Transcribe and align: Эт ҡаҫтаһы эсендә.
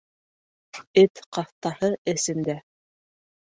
Эт 1.03 1.21
ҡаҫтаһы 1.39 1.93
эсендә. 2.17 2.61